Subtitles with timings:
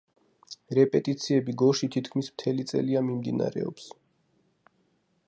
[0.77, 3.91] რეპეტიციები გორში თითქმის მთელი წელია მიმდინარეობს.